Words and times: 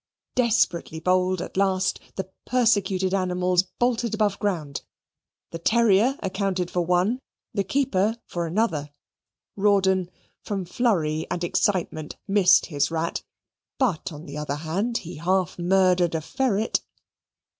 Desperately 0.33 0.99
bold 0.99 1.43
at 1.43 1.55
last, 1.55 1.99
the 2.15 2.27
persecuted 2.43 3.13
animals 3.13 3.61
bolted 3.61 4.15
above 4.15 4.39
ground 4.39 4.81
the 5.51 5.59
terrier 5.59 6.17
accounted 6.23 6.71
for 6.71 6.81
one, 6.81 7.19
the 7.53 7.63
keeper 7.63 8.17
for 8.25 8.47
another; 8.47 8.89
Rawdon, 9.55 10.09
from 10.41 10.65
flurry 10.65 11.27
and 11.29 11.43
excitement, 11.43 12.17
missed 12.27 12.65
his 12.65 12.89
rat, 12.89 13.21
but 13.77 14.11
on 14.11 14.25
the 14.25 14.37
other 14.37 14.55
hand 14.55 14.97
he 14.97 15.17
half 15.17 15.59
murdered 15.59 16.15
a 16.15 16.21
ferret. 16.21 16.81